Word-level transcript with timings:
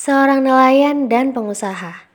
Seorang 0.00 0.40
nelayan 0.40 1.12
dan 1.12 1.36
pengusaha. 1.36 2.08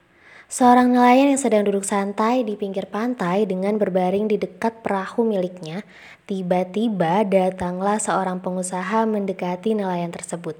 Seorang 0.50 0.90
nelayan 0.90 1.30
yang 1.30 1.38
sedang 1.38 1.70
duduk 1.70 1.86
santai 1.86 2.42
di 2.42 2.58
pinggir 2.58 2.90
pantai 2.90 3.46
dengan 3.46 3.78
berbaring 3.78 4.26
di 4.26 4.42
dekat 4.42 4.82
perahu 4.82 5.22
miliknya, 5.22 5.86
tiba-tiba 6.26 7.22
datanglah 7.30 8.02
seorang 8.02 8.42
pengusaha 8.42 9.06
mendekati 9.06 9.78
nelayan 9.78 10.10
tersebut. 10.10 10.58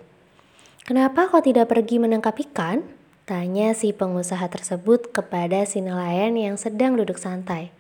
"Kenapa 0.86 1.26
kau 1.26 1.42
tidak 1.42 1.74
pergi 1.74 1.98
menangkap 1.98 2.38
ikan?" 2.46 2.86
tanya 3.26 3.74
si 3.74 3.90
pengusaha 3.90 4.46
tersebut 4.46 5.10
kepada 5.10 5.66
si 5.66 5.82
nelayan 5.82 6.38
yang 6.38 6.62
sedang 6.62 6.94
duduk 6.94 7.18
santai 7.18 7.74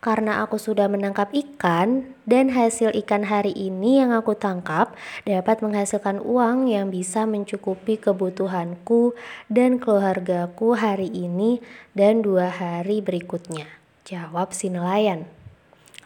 karena 0.00 0.40
aku 0.40 0.56
sudah 0.56 0.88
menangkap 0.88 1.28
ikan 1.36 2.08
dan 2.24 2.48
hasil 2.56 2.88
ikan 3.04 3.28
hari 3.28 3.52
ini 3.52 4.00
yang 4.00 4.16
aku 4.16 4.32
tangkap 4.32 4.96
dapat 5.28 5.60
menghasilkan 5.60 6.24
uang 6.24 6.72
yang 6.72 6.88
bisa 6.88 7.28
mencukupi 7.28 8.00
kebutuhanku 8.00 9.12
dan 9.52 9.76
keluargaku 9.76 10.72
hari 10.72 11.12
ini 11.12 11.60
dan 11.92 12.24
dua 12.24 12.48
hari 12.48 13.04
berikutnya. 13.04 13.68
Jawab 14.08 14.56
si 14.56 14.72
nelayan. 14.72 15.28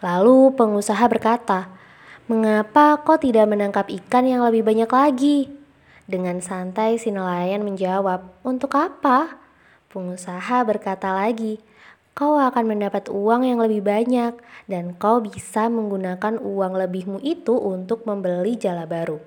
Lalu 0.03 0.53
pengusaha 0.59 1.07
berkata, 1.07 1.71
Mengapa 2.25 3.05
kau 3.05 3.21
tidak 3.21 3.47
menangkap 3.53 3.85
ikan 3.93 4.25
yang 4.25 4.41
lebih 4.43 4.65
banyak 4.65 4.89
lagi? 4.89 5.53
Dengan 6.09 6.41
santai 6.41 6.97
si 6.97 7.13
nelayan 7.13 7.63
menjawab, 7.63 8.43
Untuk 8.43 8.75
apa? 8.75 9.39
Pengusaha 9.93 10.65
berkata 10.67 11.13
lagi, 11.13 11.61
kau 12.15 12.39
akan 12.39 12.65
mendapat 12.71 13.11
uang 13.11 13.43
yang 13.43 13.59
lebih 13.59 13.83
banyak 13.83 14.39
dan 14.71 14.95
kau 14.95 15.19
bisa 15.19 15.67
menggunakan 15.67 16.39
uang 16.39 16.73
lebihmu 16.79 17.19
itu 17.21 17.59
untuk 17.59 18.07
membeli 18.07 18.55
jala 18.55 18.87
baru. 18.87 19.19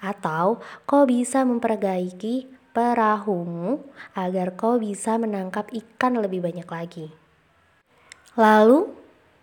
Atau 0.00 0.64
kau 0.88 1.04
bisa 1.04 1.44
memperbaiki 1.44 2.48
perahumu 2.72 3.84
agar 4.16 4.56
kau 4.56 4.80
bisa 4.80 5.20
menangkap 5.20 5.68
ikan 5.70 6.16
lebih 6.16 6.40
banyak 6.40 6.66
lagi. 6.66 7.06
Lalu, 8.40 8.88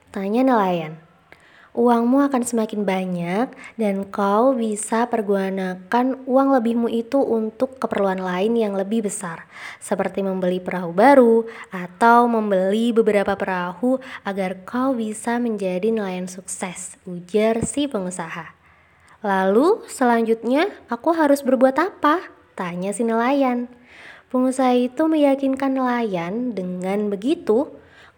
tanya 0.09 0.42
nelayan, 0.42 0.98
uangmu 1.78 2.25
akan 2.25 2.42
semakin 2.42 2.81
banyak 2.81 3.53
dan 3.78 4.02
kau 4.09 4.58
bisa 4.58 5.06
pergunakan 5.06 6.17
uang 6.25 6.50
lebihmu 6.58 6.89
itu 6.89 7.22
untuk 7.22 7.78
keperluan 7.78 8.17
lain 8.17 8.58
yang 8.58 8.73
lebih 8.73 9.06
besar, 9.06 9.45
seperti 9.78 10.25
membeli 10.25 10.58
perahu 10.58 10.89
baru 10.89 11.45
atau 11.70 12.25
membeli 12.25 12.89
beberapa 12.89 13.38
perahu 13.38 14.02
agar 14.25 14.66
kau 14.66 14.98
bisa 14.98 15.38
menjadi 15.38 15.94
nelayan 15.94 16.25
sukses, 16.25 16.98
ujar 17.05 17.61
si 17.61 17.86
pengusaha. 17.86 18.58
Lalu 19.22 19.86
selanjutnya 19.86 20.73
aku 20.89 21.14
harus 21.14 21.45
berbuat 21.45 21.78
apa? 21.78 22.25
Tanya 22.58 22.89
si 22.89 23.05
nelayan. 23.05 23.70
Pengusaha 24.33 24.73
itu 24.73 25.05
meyakinkan 25.05 25.78
nelayan 25.78 26.58
dengan 26.58 27.14
begitu 27.14 27.70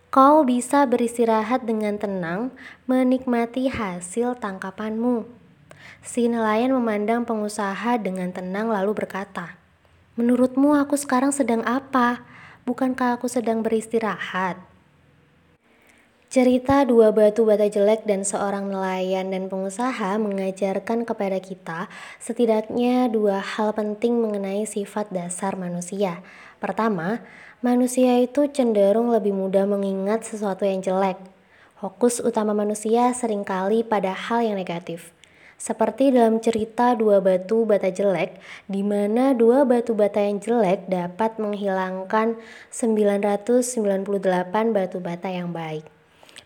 Kau 0.10 0.42
bisa 0.42 0.90
beristirahat 0.90 1.70
dengan 1.70 2.02
tenang, 2.02 2.50
menikmati 2.90 3.70
hasil 3.70 4.42
tangkapanmu. 4.42 5.30
Si 6.02 6.26
nelayan 6.26 6.74
memandang 6.74 7.30
pengusaha 7.30 7.94
dengan 8.02 8.34
tenang 8.34 8.74
lalu 8.74 8.98
berkata, 8.98 9.54
"Menurutmu 10.18 10.74
aku 10.74 10.98
sekarang 10.98 11.30
sedang 11.30 11.62
apa? 11.62 12.26
Bukankah 12.66 13.22
aku 13.22 13.30
sedang 13.30 13.62
beristirahat?" 13.62 14.69
Cerita 16.30 16.86
dua 16.86 17.10
batu 17.10 17.42
bata 17.42 17.66
jelek 17.66 18.06
dan 18.06 18.22
seorang 18.22 18.70
nelayan 18.70 19.34
dan 19.34 19.50
pengusaha 19.50 20.14
mengajarkan 20.22 21.02
kepada 21.02 21.42
kita 21.42 21.90
setidaknya 22.22 23.10
dua 23.10 23.42
hal 23.42 23.74
penting 23.74 24.22
mengenai 24.22 24.70
sifat 24.70 25.10
dasar 25.10 25.58
manusia. 25.58 26.22
Pertama, 26.62 27.26
Manusia 27.60 28.24
itu 28.24 28.48
cenderung 28.48 29.12
lebih 29.12 29.36
mudah 29.36 29.68
mengingat 29.68 30.24
sesuatu 30.24 30.64
yang 30.64 30.80
jelek. 30.80 31.20
Fokus 31.76 32.24
utama 32.24 32.56
manusia 32.56 33.12
sering 33.12 33.44
kali 33.44 33.84
pada 33.84 34.16
hal 34.16 34.48
yang 34.48 34.56
negatif. 34.56 35.12
Seperti 35.60 36.16
dalam 36.16 36.40
cerita 36.40 36.96
dua 36.96 37.20
batu 37.20 37.68
bata 37.68 37.92
jelek, 37.92 38.40
di 38.72 38.80
mana 38.80 39.36
dua 39.36 39.68
batu 39.68 39.92
bata 39.92 40.24
yang 40.24 40.40
jelek 40.40 40.88
dapat 40.88 41.36
menghilangkan 41.36 42.40
998 42.72 44.08
batu 44.72 45.04
bata 45.04 45.28
yang 45.28 45.52
baik. 45.52 45.99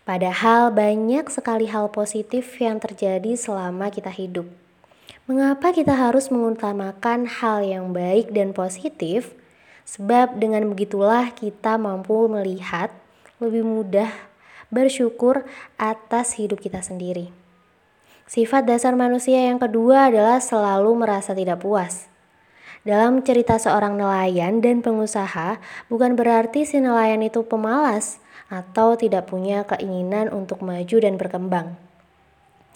Padahal 0.04 0.68
banyak 0.68 1.32
sekali 1.32 1.64
hal 1.64 1.88
positif 1.88 2.60
yang 2.60 2.76
terjadi 2.76 3.40
selama 3.40 3.88
kita 3.88 4.12
hidup. 4.12 4.44
Mengapa 5.24 5.72
kita 5.72 5.96
harus 5.96 6.28
mengutamakan 6.28 7.24
hal 7.24 7.64
yang 7.64 7.96
baik 7.96 8.28
dan 8.28 8.52
positif? 8.52 9.32
Sebab 9.88 10.36
dengan 10.36 10.68
begitulah 10.68 11.32
kita 11.32 11.80
mampu 11.80 12.28
melihat 12.28 12.92
lebih 13.40 13.64
mudah 13.64 14.12
bersyukur 14.68 15.48
atas 15.80 16.36
hidup 16.36 16.60
kita 16.60 16.84
sendiri. 16.84 17.32
Sifat 18.28 18.68
dasar 18.68 18.92
manusia 19.00 19.40
yang 19.40 19.56
kedua 19.56 20.12
adalah 20.12 20.36
selalu 20.36 21.00
merasa 21.00 21.32
tidak 21.32 21.64
puas. 21.64 22.12
Dalam 22.84 23.24
cerita 23.24 23.56
seorang 23.56 23.96
nelayan 23.96 24.60
dan 24.60 24.84
pengusaha, 24.84 25.56
bukan 25.88 26.12
berarti 26.12 26.68
si 26.68 26.76
nelayan 26.76 27.24
itu 27.24 27.40
pemalas 27.40 28.20
atau 28.52 28.96
tidak 28.98 29.30
punya 29.30 29.64
keinginan 29.64 30.28
untuk 30.28 30.60
maju 30.60 30.96
dan 31.00 31.14
berkembang. 31.20 31.78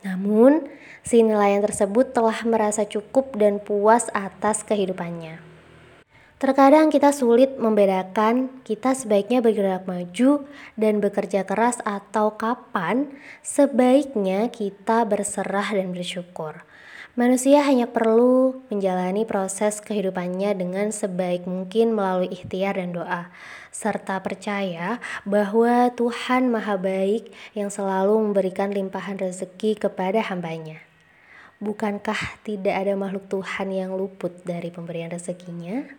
Namun, 0.07 0.71
si 1.03 1.27
nelayan 1.27 1.65
tersebut 1.65 2.15
telah 2.15 2.39
merasa 2.47 2.87
cukup 2.87 3.35
dan 3.35 3.59
puas 3.59 4.07
atas 4.15 4.63
kehidupannya. 4.63 5.49
Terkadang 6.39 6.87
kita 6.87 7.11
sulit 7.11 7.59
membedakan 7.59 8.63
kita 8.63 8.95
sebaiknya 8.95 9.43
bergerak 9.43 9.91
maju 9.91 10.47
dan 10.79 11.03
bekerja 11.03 11.43
keras 11.43 11.83
atau 11.83 12.39
kapan 12.39 13.11
sebaiknya 13.43 14.47
kita 14.47 15.03
berserah 15.03 15.75
dan 15.75 15.91
bersyukur. 15.91 16.63
Manusia 17.19 17.67
hanya 17.67 17.91
perlu 17.91 18.63
menjalani 18.71 19.27
proses 19.27 19.83
kehidupannya 19.83 20.55
dengan 20.55 20.95
sebaik 20.95 21.51
mungkin 21.51 21.91
melalui 21.91 22.31
ikhtiar 22.31 22.79
dan 22.79 22.95
doa, 22.95 23.35
serta 23.75 24.23
percaya 24.23 25.03
bahwa 25.27 25.91
Tuhan 25.99 26.47
Maha 26.47 26.79
Baik 26.79 27.35
yang 27.59 27.75
selalu 27.75 28.23
memberikan 28.23 28.71
limpahan 28.71 29.19
rezeki 29.19 29.83
kepada 29.83 30.23
hambanya. 30.31 30.79
Bukankah 31.59 32.39
tidak 32.47 32.87
ada 32.87 32.95
makhluk 32.95 33.27
Tuhan 33.27 33.75
yang 33.75 33.99
luput 33.99 34.39
dari 34.47 34.71
pemberian 34.71 35.11
rezekinya? 35.11 35.91